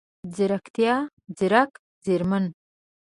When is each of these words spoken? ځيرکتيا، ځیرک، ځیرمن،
ځيرکتيا، 0.35 0.95
ځیرک، 1.37 1.71
ځیرمن، 2.03 2.45